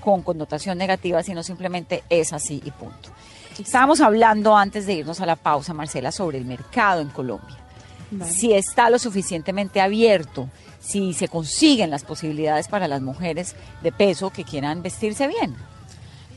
[0.00, 3.10] con connotación negativa, sino simplemente es así y punto.
[3.58, 7.58] Estábamos hablando antes de irnos a la pausa, Marcela, sobre el mercado en Colombia.
[8.10, 8.32] Vale.
[8.32, 10.48] Si está lo suficientemente abierto,
[10.80, 15.54] si se consiguen las posibilidades para las mujeres de peso que quieran vestirse bien.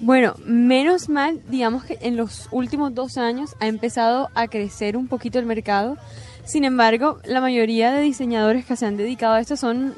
[0.02, 5.10] Bueno, menos mal, digamos que en los últimos dos años ha empezado a crecer un
[5.10, 5.98] poquito el mercado.
[6.46, 9.94] Sin embargo, la mayoría de diseñadores que se han dedicado a esto son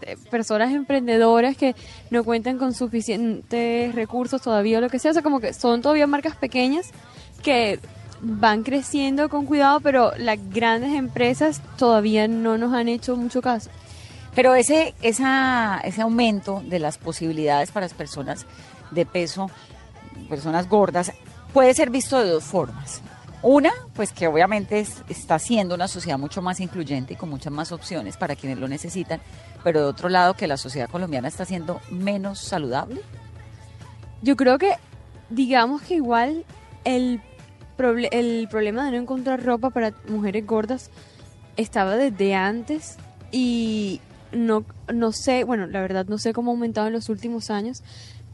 [0.00, 1.74] de personas emprendedoras que
[2.10, 5.82] no cuentan con suficientes recursos todavía o lo que sea, o sea, como que son
[5.82, 6.90] todavía marcas pequeñas
[7.42, 7.80] que
[8.20, 13.68] van creciendo con cuidado, pero las grandes empresas todavía no nos han hecho mucho caso.
[14.34, 18.46] Pero ese, esa, ese aumento de las posibilidades para las personas
[18.90, 19.50] de peso,
[20.28, 21.12] personas gordas,
[21.52, 23.00] puede ser visto de dos formas.
[23.42, 27.52] Una, pues que obviamente es- está siendo una sociedad mucho más incluyente y con muchas
[27.52, 29.20] más opciones para quienes lo necesitan,
[29.62, 33.02] pero de otro lado que la sociedad colombiana está siendo menos saludable.
[34.22, 34.72] Yo creo que,
[35.28, 36.44] digamos que igual
[36.84, 37.20] el,
[38.10, 40.90] el problema de no encontrar ropa para mujeres gordas
[41.56, 42.96] estaba desde antes
[43.30, 44.00] y
[44.32, 47.82] no, no sé, bueno, la verdad no sé cómo ha aumentado en los últimos años,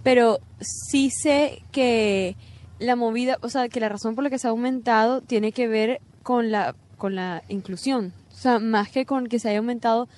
[0.02, 2.36] pero sí sé que
[2.78, 5.68] la movida, o sea, que la razón por la que se ha aumentado tiene que
[5.68, 8.12] ver con la, con la inclusión.
[8.32, 10.08] O sea, más que con que se haya aumentado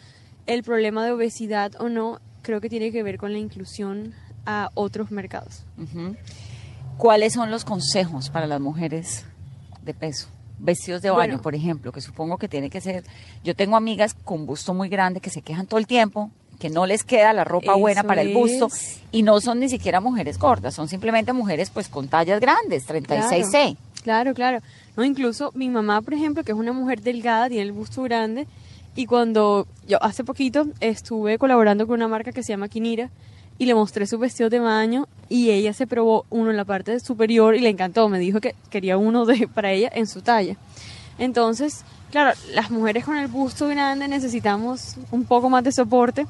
[0.46, 4.14] el problema de obesidad o no, creo que tiene que ver con la inclusión
[4.46, 5.64] a otros mercados.
[6.98, 9.24] ¿Cuáles son los consejos para las mujeres
[9.84, 10.28] de peso?
[10.58, 11.42] Vestidos de baño, Bueno.
[11.42, 13.02] por ejemplo, que supongo que tiene que ser.
[13.42, 16.30] Yo tengo amigas con busto muy grande que se quejan todo el tiempo,
[16.62, 19.00] que no les queda la ropa buena para el busto es.
[19.10, 23.76] y no son ni siquiera mujeres gordas, son simplemente mujeres pues con tallas grandes, 36C.
[24.04, 24.60] Claro, claro.
[24.96, 28.46] No, incluso mi mamá, por ejemplo, que es una mujer delgada, tiene el busto grande,
[28.94, 33.10] y cuando yo hace poquito estuve colaborando con una marca que se llama Kinira
[33.58, 37.00] y le mostré su vestido de baño y ella se probó uno en la parte
[37.00, 40.54] superior y le encantó, me dijo que quería uno de para ella en su talla.
[41.18, 46.24] Entonces, claro, las mujeres con el busto grande necesitamos un poco más de soporte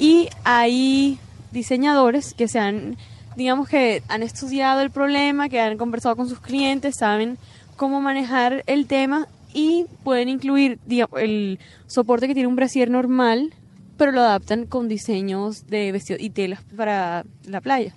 [0.00, 1.18] y hay
[1.52, 2.96] diseñadores que se han,
[3.36, 7.38] digamos que han estudiado el problema, que han conversado con sus clientes, saben
[7.76, 13.52] cómo manejar el tema y pueden incluir digamos, el soporte que tiene un brasier normal,
[13.96, 17.94] pero lo adaptan con diseños de vestidos y telas para la playa.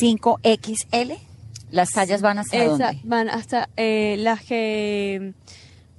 [0.00, 1.18] 5XL,
[1.70, 3.00] las tallas van hasta Esa- dónde?
[3.04, 5.32] van hasta eh, las que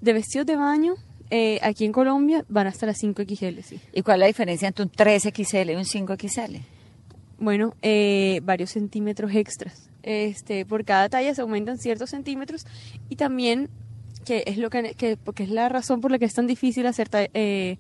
[0.02, 0.96] de vestidos de baño
[1.32, 3.80] eh, aquí en Colombia van hasta las 5XL, sí.
[3.94, 6.62] ¿Y cuál es la diferencia entre un 3XL y un 5XL?
[7.40, 9.90] Bueno, eh, varios centímetros extras.
[10.04, 12.66] Este, por cada talla se aumentan ciertos centímetros
[13.10, 13.70] y también
[14.26, 16.86] que es lo que, que- porque es la razón por la que es tan difícil
[16.86, 17.78] hacer eh,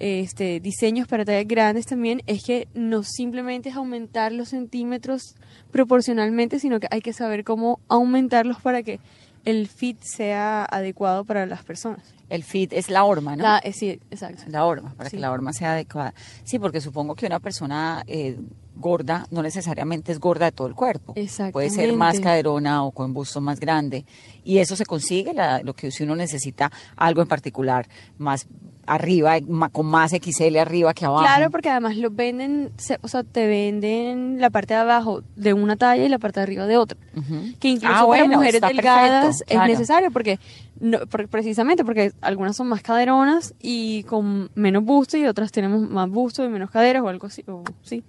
[0.00, 5.36] este diseños para tallas grandes también es que no simplemente es aumentar los centímetros
[5.70, 8.98] proporcionalmente, sino que hay que saber cómo aumentarlos para que
[9.44, 12.02] el fit sea adecuado para las personas.
[12.30, 13.42] El fit es la horma, ¿no?
[13.42, 14.42] La- eh, sí, exacto.
[14.48, 15.16] La horma, para Sí.
[15.16, 16.14] que la horma sea adecuada.
[16.44, 18.38] Sí, porque supongo que una persona eh,
[18.76, 21.14] gorda no necesariamente es gorda de todo el cuerpo.
[21.52, 24.04] Puede ser más caderona o con busto más grande.
[24.42, 27.86] Y eso se consigue, la- lo que si uno necesita algo en particular,
[28.18, 28.46] más
[28.86, 29.36] arriba,
[29.72, 31.22] con más XL arriba que abajo.
[31.24, 35.76] Claro, porque además lo venden, o sea, te venden la parte de abajo de una
[35.76, 36.98] talla y la parte de arriba de otra.
[37.60, 39.62] Que incluso Ah, bueno, para mujeres delgadas perfecto, claro.
[39.72, 40.38] es necesario porque
[40.80, 46.08] no, precisamente porque algunas son más caderonas y con menos busto y otras tenemos más
[46.10, 47.44] busto y menos caderas o algo así.
[47.46, 48.02] o- sí.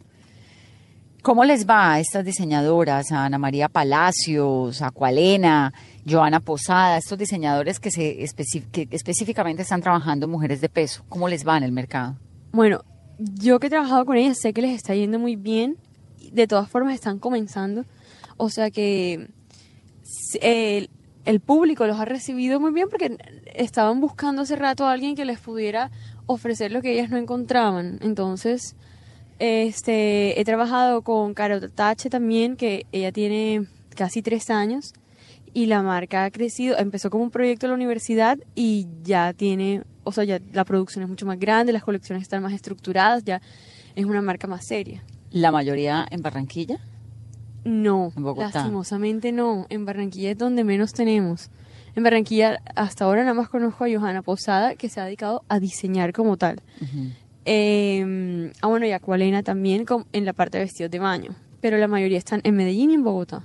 [1.21, 5.73] ¿Cómo les va a estas diseñadoras, a Ana María Palacios, a Cualena,
[6.07, 8.15] Joana Posada, estos diseñadores que, se
[8.71, 11.03] que específicamente están trabajando mujeres de peso?
[11.09, 12.15] ¿Cómo les va en el mercado?
[12.51, 12.83] Bueno,
[13.17, 15.77] yo que he trabajado con ellas sé que les está yendo muy bien.
[16.31, 17.85] De todas formas están comenzando.
[18.37, 19.29] O sea que
[20.03, 20.39] s-
[21.25, 23.17] el, público los ha recibido muy bien porque
[23.53, 25.91] estaban buscando hace rato a alguien que les pudiera
[26.25, 27.99] ofrecer lo que ellas no encontraban.
[28.01, 28.75] Entonces,
[29.39, 34.93] este, he trabajado con Carol Tache también, que ella tiene casi tres años
[35.53, 36.77] y la marca ha crecido.
[36.77, 41.03] Empezó como un proyecto en la universidad y ya tiene, o sea, ya la producción
[41.03, 43.41] es mucho más grande, las colecciones están más estructuradas, ya
[43.95, 45.03] es una marca más seria.
[45.31, 46.79] La mayoría en Barranquilla.
[47.65, 49.65] No, lastimosamente no.
[49.69, 51.49] En Barranquilla es donde menos tenemos.
[51.95, 55.59] En Barranquilla hasta ahora nada más conozco a Johanna Posada que se ha dedicado a
[55.59, 56.61] diseñar como tal.
[57.45, 61.31] Eh, ah, bueno, y a Cualena también en la parte de vestidos de baño.
[61.61, 63.43] Pero la mayoría están en Medellín y en Bogotá.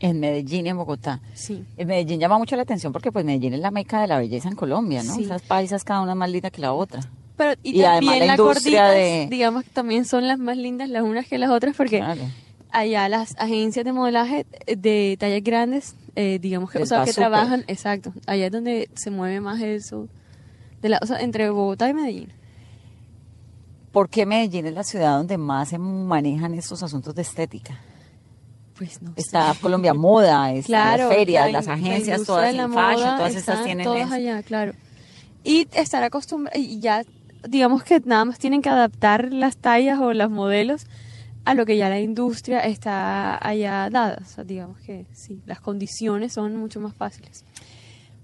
[0.00, 1.20] En Medellín y en Bogotá.
[1.34, 1.64] Sí.
[1.76, 4.48] En Medellín llama mucho la atención porque pues Medellín es la meca de la belleza
[4.48, 5.14] en Colombia, ¿no?
[5.14, 5.24] Sí.
[5.24, 7.00] Esas paisas cada una más linda que la otra.
[7.36, 10.88] Pero, y, Y además también la gorditas, de- digamos que también son las más lindas
[10.90, 12.20] las unas que las otras porque Claro.
[12.72, 17.12] Allá las agencias de modelaje eh, de tallas grandes, eh, digamos que, o sea, que
[17.12, 20.08] trabajan, exacto, allá es donde se mueve más eso,
[20.80, 22.32] de la, o sea, entre Bogotá y Medellín.
[23.92, 27.78] ¿Por qué Medellín es la ciudad donde más se manejan estos asuntos de estética?
[28.76, 29.60] Pues no Está sé.
[29.60, 33.16] Colombia Moda, está Claro, las ferias, la las la agencias, industria todas la fashion, moda
[33.18, 34.14] todas estas tienen todas eso.
[34.14, 34.72] allá, claro.
[35.44, 37.04] Y estar acostumbrado, y ya
[37.46, 40.86] digamos que nada más tienen que adaptar las tallas o los modelos
[41.44, 44.18] a lo que ya la industria está allá dada.
[44.20, 47.44] O sea, digamos que sí, las condiciones son mucho más fáciles.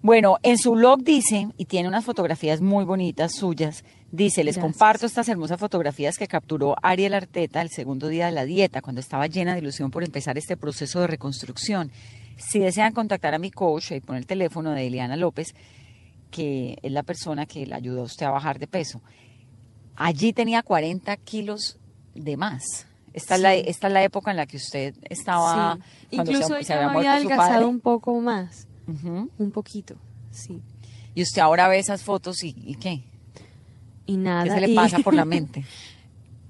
[0.00, 4.72] Bueno, en su blog dice, y tiene unas fotografías muy bonitas suyas, dice, les Gracias.
[4.72, 9.00] comparto estas hermosas fotografías que capturó Ariel Arteta el segundo día de la dieta, cuando
[9.00, 11.90] estaba llena de ilusión por empezar este proceso de reconstrucción.
[12.37, 15.52] Si desean contactar a mi coach, y poner el teléfono de Eliana López,
[16.31, 19.02] que es la persona que le ayudó a usted a bajar de peso.
[19.96, 21.76] Allí tenía 40 kilos
[22.14, 22.88] de más.
[23.12, 25.77] Esta, es la, esta es la época en la que usted estaba...
[26.11, 26.16] Sí.
[26.16, 27.64] cuando Incluso se, había padre.
[27.64, 29.97] un poco más, un poquito,
[30.31, 30.61] sí.
[31.14, 33.03] Y usted ahora ve esas fotos y, y ¿qué?
[34.07, 34.44] Y nada.
[34.44, 35.64] ¿Qué se le y- pasa por la mente?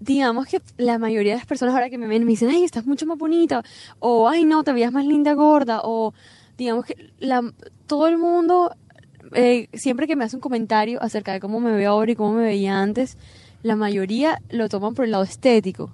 [0.00, 2.86] digamos que la mayoría de las personas ahora que me ven me dicen, ay, estás
[2.86, 3.64] mucho más bonita,
[3.98, 6.14] o ay, no, te veías más linda gorda, o
[6.56, 7.42] digamos que la,
[7.88, 8.70] todo el mundo,
[9.34, 12.34] eh, siempre que me hace un comentario acerca de cómo me veo ahora y cómo
[12.34, 13.18] me veía antes,
[13.64, 15.90] la mayoría lo toman por el lado estético.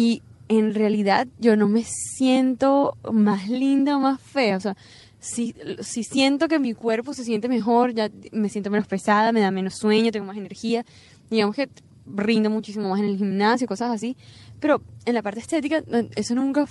[0.00, 4.76] Y en realidad yo no me siento más linda o más fea, o sea,
[5.20, 9.40] si, si siento que mi cuerpo se siente mejor, ya me siento menos pesada, me
[9.40, 10.84] da menos sueño, tengo más energía,
[11.30, 11.68] digamos que
[12.06, 14.16] rindo muchísimo más en el gimnasio, cosas así,
[14.58, 15.84] pero en la parte estética,
[16.16, 16.66] eso nunca,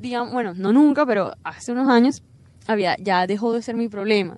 [0.00, 2.22] digamos, bueno, no nunca, pero hace unos años
[2.66, 4.36] había, ya dejó de ser mi problema.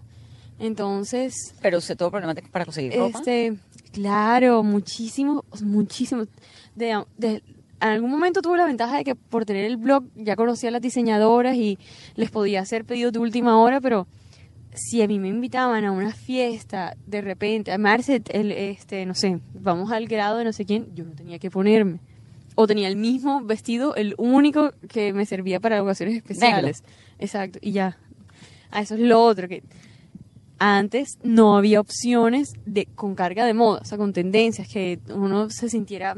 [0.59, 3.19] Entonces, Pero usted tuvo problemas para conseguir ropa.
[3.19, 3.57] este,
[3.93, 6.25] claro, muchísimo, muchísimo.
[6.75, 7.43] De, de-
[7.81, 10.73] en algún momento tuve la ventaja de que por tener el blog ya conocía a
[10.73, 11.79] las diseñadoras y
[12.15, 14.07] les podía hacer pedidos de última hora, pero
[14.73, 19.15] si a mí me invitaban a una fiesta de repente, a Marce, el, este, no
[19.15, 22.01] sé, vamos al grado de no sé quién, yo no tenía que ponerme.
[22.55, 26.83] O tenía el mismo vestido, el único que me servía para ocasiones especiales.
[27.19, 27.99] Exacto, y ya.
[28.71, 29.63] A eso es lo otro, que
[30.59, 35.51] antes no había opciones de con carga de moda, o sea, con tendencias, que uno
[35.51, 36.17] se sintiera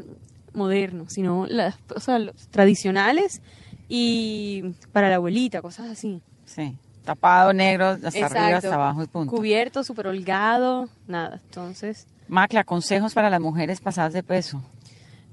[0.58, 3.40] moderno, sino las o sea, los tradicionales
[3.88, 6.20] y para la abuelita, cosas así.
[6.44, 6.76] Sí.
[7.04, 9.34] Tapado, negro, hasta arriba, hasta abajo y punto.
[9.34, 11.40] Cubierto, súper holgado, nada.
[11.42, 14.62] Entonces, Macla, consejos para las mujeres pasadas de peso.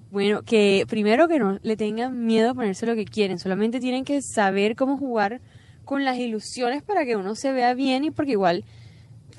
[0.10, 4.06] bueno, que primero que no le tengan miedo a ponerse lo que quieren, solamente tienen
[4.06, 5.42] que saber cómo jugar
[5.84, 8.64] con las ilusiones para que uno se vea bien y porque igual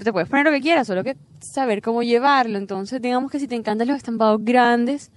[0.03, 2.59] te puedes poner lo que quieras, solo que saber cómo llevarlo.
[2.59, 5.11] Entonces, digamos que si te encantan los estampados grandes,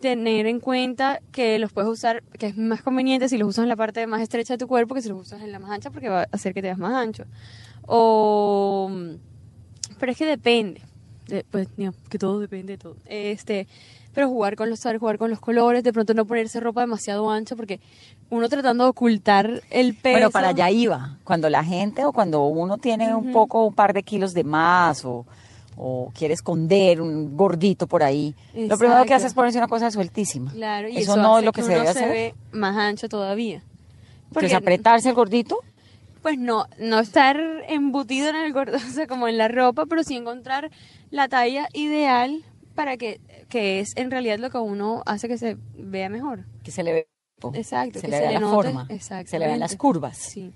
[0.00, 3.68] tener en cuenta que los puedes usar, que es más conveniente si los usas en
[3.68, 5.90] la parte más estrecha de tu cuerpo que si los usas en la más ancha
[5.90, 7.24] porque va a hacer que te veas más ancho.
[7.86, 8.90] O,
[9.98, 10.80] pero es que depende,
[11.28, 11.68] de- pues
[12.08, 12.96] que todo depende de todo.
[13.06, 13.66] Este,
[14.14, 17.30] pero jugar con los, saber jugar con los colores, de pronto no ponerse ropa demasiado
[17.30, 17.80] ancha porque
[18.30, 20.14] uno tratando de ocultar el peso.
[20.14, 21.18] Bueno, para allá iba.
[21.24, 25.04] Cuando la gente o cuando uno tiene un poco, un par de kilos de más
[25.04, 25.26] o,
[25.76, 29.90] o quiere esconder un gordito por ahí, lo primero que hace es ponerse una cosa
[29.90, 30.50] sueltísima.
[30.52, 32.08] Claro, y eso, eso, no es lo que, se debe hacer.
[32.08, 33.62] ve más ancho todavía.
[34.28, 35.58] Entonces, apretarse el gordito.
[36.22, 40.02] Pues no, no estar embutido en el gordo, o sea, como en la ropa, pero
[40.02, 40.70] sí encontrar
[41.10, 42.42] la talla ideal
[42.74, 46.44] para que, que es en realidad lo que uno hace que se vea mejor.
[46.62, 47.08] que se le ve
[47.52, 48.88] Exacto, se que le se vea la note, forma,
[49.26, 50.52] se le vean las curvas, Sí.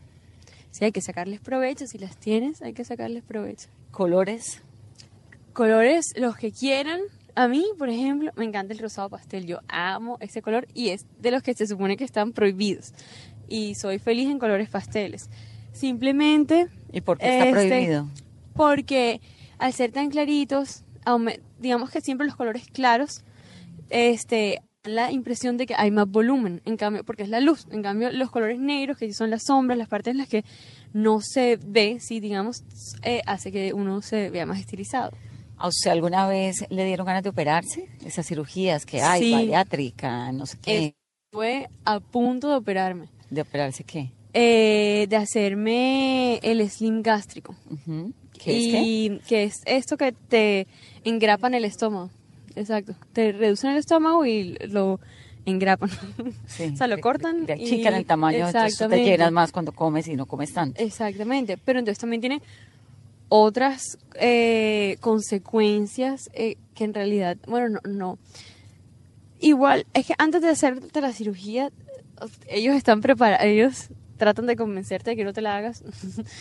[0.70, 3.68] Sí, hay que sacarles provecho, si las tienes, hay que sacarles provecho.
[3.90, 4.62] colores.
[5.61, 7.03] Colores, los que quieran.
[7.35, 9.44] A mí, por ejemplo, me encanta el rosado pastel.
[9.44, 12.94] Yo amo ese color y es de los que se supone que están prohibidos.
[13.46, 15.29] Y soy feliz en colores pasteles.
[15.75, 18.09] Simplemente ¿Y por qué está Este, prohibido?
[18.55, 19.20] porque
[19.59, 20.83] al ser tan claritos,
[21.59, 23.23] digamos que siempre los colores claros,
[23.90, 27.66] este, dan la impresión de que hay más volumen, en cambio, porque es la luz.
[27.70, 30.42] En cambio, los colores negros, que son las sombras, las partes en las que
[30.94, 32.64] no se ve, sí, digamos,
[33.03, 35.11] eh, hace que uno se vea más estilizado.
[35.62, 37.88] ¿A usted alguna vez le dieron ganas de operarse?
[38.05, 39.33] Esas cirugías que hay, Sí.
[39.33, 40.94] bariátrica, no sé qué.
[41.33, 44.11] Fue a punto de operarme, ¿De operarse qué?
[44.33, 47.55] eh, de hacerme el slim gástrico.
[48.42, 48.83] ¿Qué es qué?
[48.83, 50.66] y que es esto que te
[51.05, 52.11] engrapan el estómago.
[52.57, 52.94] Exacto.
[53.12, 54.99] Te reducen el estómago y lo
[55.44, 55.90] engrapan.
[56.46, 56.70] Sí.
[56.73, 57.46] o sea, lo Te- cortan.
[57.46, 60.82] Te y- achican el tamaño, entonces te llenas más cuando comes y no comes tanto.
[60.82, 61.59] Exactamente.
[61.59, 62.41] Pero entonces también tiene
[63.31, 68.18] otras eh, consecuencias eh, que en realidad, bueno, no, no.
[69.41, 71.70] Igual, es que antes de hacerte la cirugía,
[72.49, 75.83] ellos están preparados, ellos tratan de convencerte de que no te la hagas.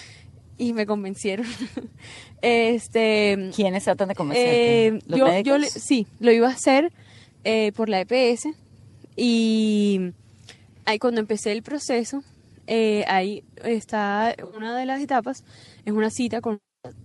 [0.57, 1.45] y me convencieron.
[2.41, 4.87] este, ¿Quiénes tratan de convencerte?
[4.87, 5.45] eh, ¿Los yo, médicos?
[5.47, 6.91] yo le- sí, lo iba a hacer
[7.45, 8.49] eh, por la EPS
[9.15, 10.11] y
[10.85, 12.23] ahí cuando empecé el proceso,
[12.67, 15.43] eh, ahí está una de las etapas,
[15.85, 16.59] es una cita con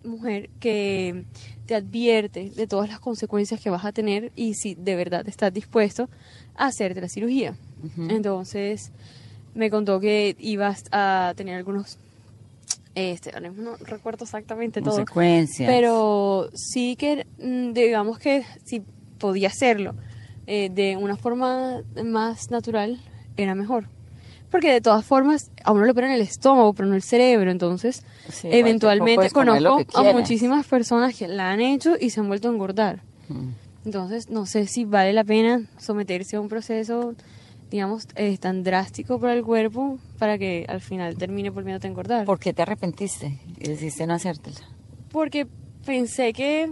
[0.04, 1.24] mujer que
[1.66, 5.52] te advierte de todas las consecuencias que vas a tener y si de verdad estás
[5.52, 6.08] dispuesto
[6.54, 7.56] a hacerte la cirugía.
[8.08, 8.92] Entonces
[9.54, 11.98] me contó que ibas a tener algunos,
[12.94, 15.68] este, no recuerdo exactamente todo, Consecuencias.
[15.68, 18.82] pero sí que mm, digamos que si
[19.18, 19.94] podía hacerlo
[20.46, 23.00] eh, de una forma más natural
[23.36, 23.88] era mejor.
[24.54, 27.50] Porque de todas formas, a uno le operan el estómago, pero no el cerebro.
[27.50, 32.46] Entonces, Sí, eventualmente conozco a muchísimas personas que la han hecho y se han vuelto
[32.46, 33.02] a engordar.
[33.28, 33.48] Mm.
[33.84, 37.16] Entonces, no sé si vale la pena someterse a un proceso,
[37.68, 42.24] digamos, eh, tan drástico para el cuerpo para que al final termine volviéndote a engordar.
[42.24, 44.60] ¿Por qué te arrepentiste y decidiste no hacértela?
[45.10, 45.48] Porque
[45.84, 46.70] pensé que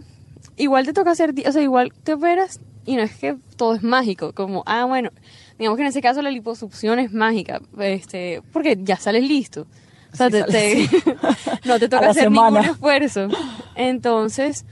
[0.56, 3.82] igual te toca hacer, o sea, igual te operas y no es que todo es
[3.82, 5.10] mágico, como, ah, bueno,
[5.58, 9.66] digamos que en ese caso la liposucción es mágica, este, porque ya sales listo.
[10.12, 10.88] O sea, Sí, te-
[11.64, 12.60] no te toca hacer semana.
[12.60, 13.28] ningún esfuerzo.
[13.76, 14.64] Entonces,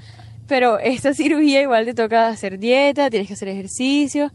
[0.46, 4.30] pero esta cirugía igual te toca hacer dieta, tienes que hacer ejercicio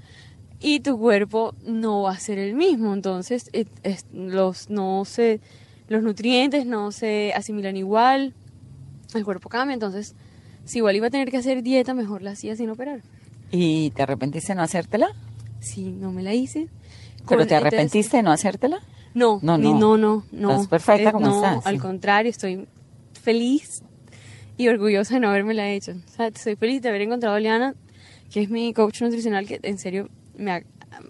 [0.60, 2.93] y tu cuerpo no va a ser el mismo.
[2.93, 5.39] Entonces, es- los, no se,
[5.88, 8.34] los nutrientes no se asimilan igual,
[9.14, 9.74] el cuerpo cambia.
[9.76, 10.16] Entonces,
[10.64, 13.02] si igual iba a tener que hacer dieta, mejor la hacía sin operar.
[13.52, 15.10] ¿Y te arrepentiste de no hacértela?
[15.66, 16.68] Si no me la hice.
[17.28, 18.80] ¿Pero te entonces- arrepentiste de no hacértela?
[19.13, 19.80] No, No, no.
[19.80, 20.51] no, no, no.
[20.51, 21.80] Estás perfecta Eh, como no, estás, al sí.
[21.82, 22.68] contrario, estoy
[23.22, 23.82] feliz
[24.57, 25.93] y orgullosa de no haberme la hecho.
[25.93, 27.76] O sea, estoy feliz de haber encontrado a Liana,
[28.32, 30.63] que es mi coach nutricional, que en serio me ha,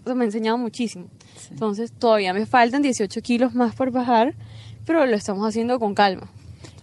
[0.06, 1.08] me ha enseñado muchísimo.
[1.52, 4.36] Entonces, todavía me faltan 18 kilos más por bajar,
[4.86, 6.30] pero lo estamos haciendo con calma.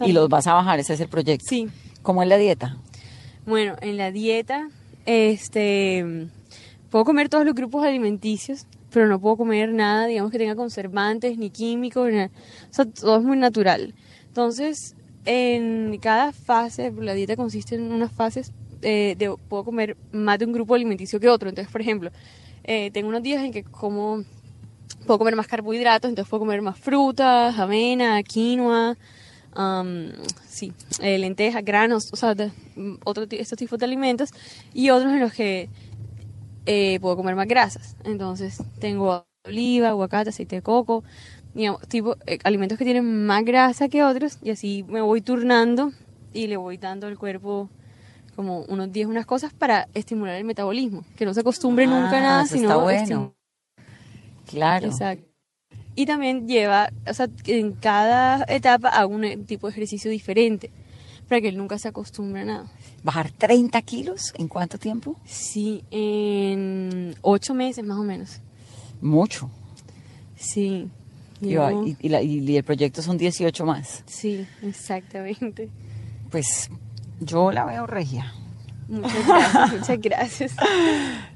[0.01, 1.47] Y los vas a bajar, ese es el proyecto.
[1.49, 1.69] Sí.
[2.03, 2.79] ¿Cómo es la dieta?
[3.47, 4.69] Bueno, en la dieta,
[5.07, 6.29] este,
[6.93, 11.39] puedo comer todos los grupos alimenticios, pero no puedo comer nada, digamos, que tenga conservantes,
[11.39, 12.29] ni químicos, ni o
[12.71, 13.95] sea, todo es muy natural.
[14.29, 20.39] Entonces, en cada fase, la dieta consiste en unas fases, eh, de, puedo comer más
[20.39, 21.49] de un grupo alimenticio que otro.
[21.49, 22.11] Entonces, por ejemplo,
[22.65, 24.23] eh, tengo unos días en que como,
[25.07, 28.99] puedo comer más carbohidratos, entonces puedo comer más frutas, avena, quinoa,
[29.55, 30.11] am,
[30.47, 32.97] sí, eh, lentejas, granos, o sea, de- mm,
[33.31, 34.31] estos tipos de alimentos,
[34.75, 35.71] y otros en los que
[36.67, 37.97] eh, puedo comer más grasas.
[38.05, 41.03] Entonces, tengo oliva, aguacate, aceite de coco,
[41.55, 45.93] digamos, tipo, eh, alimentos que tienen más grasa que otros, y así me voy turnando
[46.33, 47.69] y le voy dando al cuerpo
[48.37, 52.19] como unos 10 unas cosas para estimular el metabolismo, que no se acostumbre nunca a
[52.19, 53.35] Ah, nada, sino está bueno.
[54.47, 54.87] Claro.
[54.87, 55.27] Exacto.
[55.95, 60.71] Y también lleva, o sea, en cada etapa hago un tipo de ejercicio diferente
[61.29, 62.67] para que él nunca se acostumbre a nada.
[63.03, 65.17] ¿Bajar 30 kilos en cuánto tiempo?
[65.25, 68.41] Sí, en ocho meses más o menos.
[69.01, 69.51] Mucho.
[70.37, 70.89] Sí.
[71.41, 74.05] Y, y- y la- y el proyecto son 18 más.
[74.07, 75.69] Sí, exactamente.
[76.31, 76.71] Pues
[77.21, 78.33] yo la veo regia.
[78.89, 80.57] Muchas gracias, muchas gracias.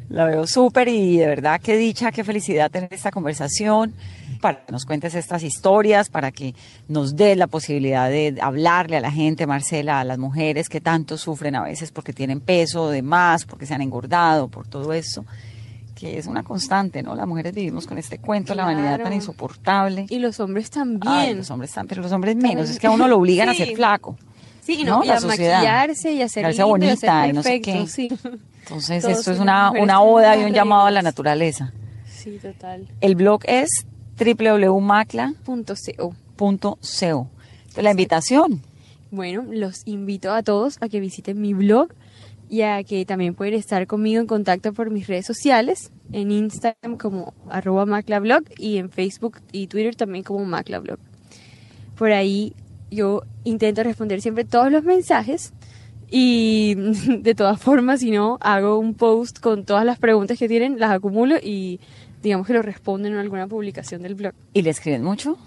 [0.08, 3.94] La veo súper y de verdad qué dicha, qué felicidad tener esta conversación,
[4.52, 6.54] para que nos cuentes estas historias, para que
[6.88, 11.18] nos dé la posibilidad de hablarle a la gente, Marcela, a las mujeres que tanto
[11.18, 15.24] sufren a veces porque tienen peso de más, porque se han engordado, por todo eso,
[15.96, 17.14] que es una constante, ¿no?
[17.16, 19.14] Las mujeres vivimos con este cuento, la vanidad tan Claro.
[19.16, 20.06] insoportable.
[20.08, 21.12] Y los hombres también.
[21.12, 23.52] Ay, los hombres están, pero los hombres menos, es que a uno lo obligan a
[23.52, 23.64] Sí.
[23.64, 24.16] ser flaco.
[24.60, 25.54] Sí, y, no, y La a sociedad.
[25.58, 27.86] maquillarse y a ser lindo y a ser bonita y no sé perfecto, qué.
[27.88, 28.08] sí.
[28.64, 31.72] Entonces, Todos esto es una, una oda y un llamado a la naturaleza.
[32.08, 32.86] Sí, total.
[33.00, 33.68] El blog es
[34.18, 36.14] www.macla.co.
[37.76, 38.62] La invitación.
[39.10, 41.88] Bueno, los invito a todos a que visiten mi blog
[42.48, 46.96] y a que también pueden estar conmigo en contacto por mis redes sociales, en Instagram
[46.96, 50.98] como arroba maclablog y en Facebook y Twitter también como maclablog.
[51.96, 52.54] Por ahí
[52.90, 55.52] yo intento responder siempre todos los mensajes
[56.10, 56.74] y
[57.08, 60.90] de todas formas, si no, hago un post con todas las preguntas que tienen, las
[60.90, 61.80] acumulo y
[62.22, 64.32] digamos que lo responden en alguna publicación del blog.
[64.52, 65.38] ¿Y le escriben mucho?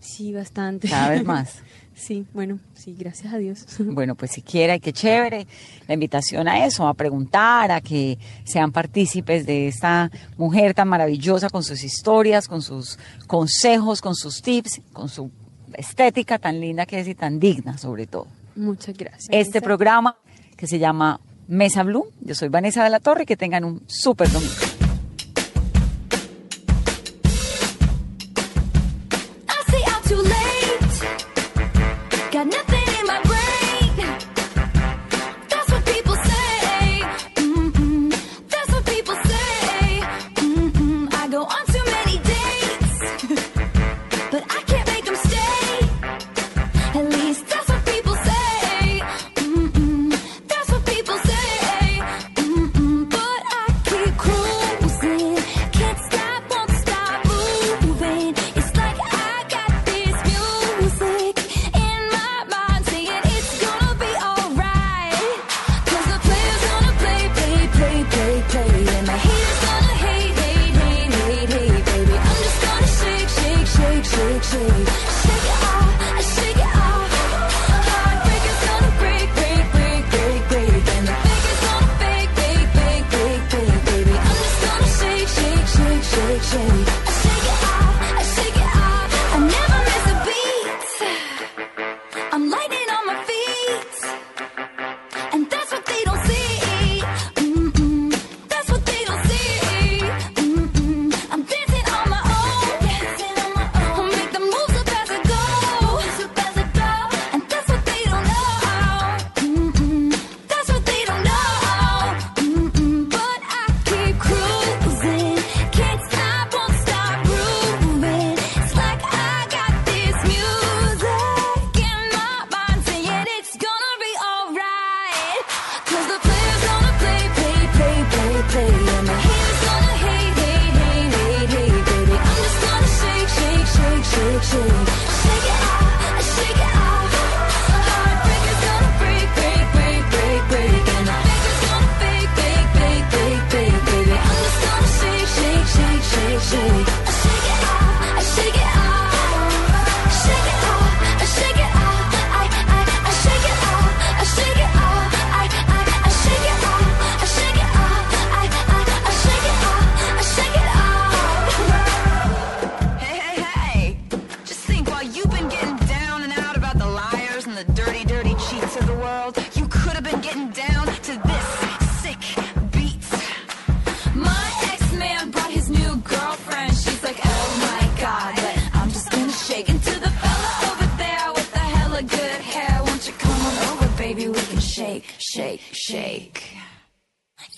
[0.00, 0.88] Sí, bastante.
[0.88, 1.58] Cada vez más.
[1.94, 3.66] Sí, bueno, sí, gracias a Dios.
[3.78, 5.46] Bueno, pues si quiera y qué chévere.
[5.86, 11.50] La invitación a eso, a preguntar, a que sean partícipes de esta mujer tan maravillosa
[11.50, 15.30] con sus historias, con sus consejos, con sus tips, con su
[15.74, 18.26] estética tan linda que es y tan digna sobre todo.
[18.56, 19.28] Muchas gracias.
[19.30, 19.60] Este Vanessa.
[19.60, 20.16] programa
[20.56, 22.06] que se llama Mesa Blue.
[22.20, 24.81] Yo soy Vanessa de la Torre que tengan un súper domingo.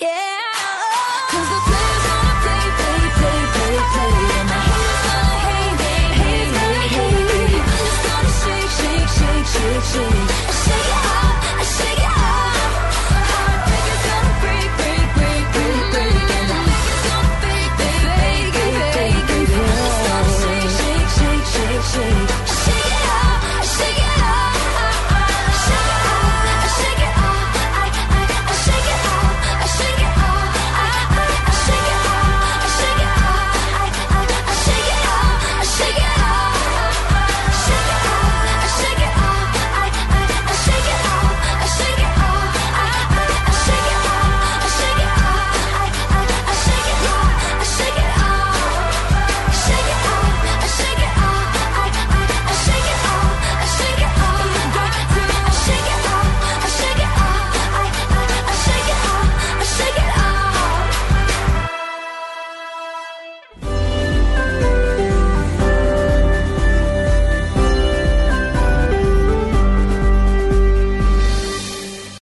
[0.00, 0.08] Yeah,
[1.30, 1.73] cause the